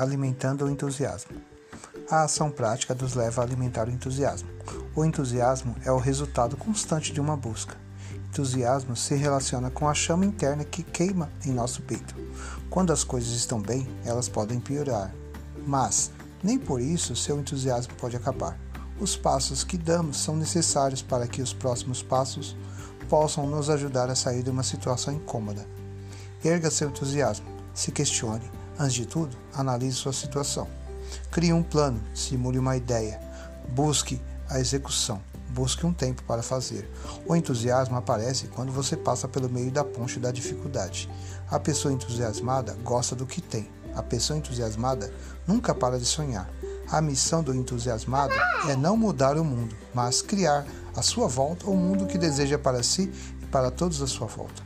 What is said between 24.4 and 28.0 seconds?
de uma situação incômoda. Erga seu entusiasmo, se